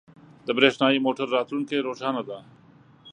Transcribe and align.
•د 0.47 0.47
برېښنايی 0.57 1.03
موټرو 1.05 1.33
راتلونکې 1.37 1.85
روښانه 1.87 2.21
ده. 2.29 2.39